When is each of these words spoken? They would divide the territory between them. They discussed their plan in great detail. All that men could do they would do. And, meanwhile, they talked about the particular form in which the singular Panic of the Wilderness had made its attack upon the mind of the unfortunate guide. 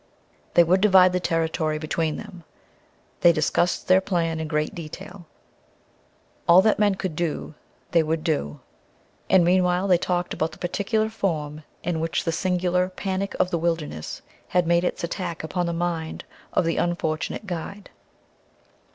They 0.55 0.63
would 0.63 0.81
divide 0.81 1.13
the 1.13 1.19
territory 1.19 1.77
between 1.77 2.15
them. 2.17 2.43
They 3.19 3.31
discussed 3.31 3.87
their 3.87 4.01
plan 4.01 4.39
in 4.39 4.47
great 4.47 4.73
detail. 4.73 5.27
All 6.47 6.63
that 6.63 6.79
men 6.79 6.95
could 6.95 7.15
do 7.15 7.53
they 7.91 8.01
would 8.01 8.23
do. 8.23 8.61
And, 9.29 9.45
meanwhile, 9.45 9.87
they 9.87 9.99
talked 9.99 10.33
about 10.33 10.53
the 10.53 10.57
particular 10.57 11.07
form 11.11 11.63
in 11.83 11.99
which 11.99 12.23
the 12.23 12.31
singular 12.31 12.89
Panic 12.89 13.35
of 13.39 13.51
the 13.51 13.59
Wilderness 13.59 14.23
had 14.47 14.65
made 14.65 14.83
its 14.83 15.03
attack 15.03 15.43
upon 15.43 15.67
the 15.67 15.71
mind 15.71 16.23
of 16.51 16.65
the 16.65 16.77
unfortunate 16.77 17.45
guide. 17.45 17.91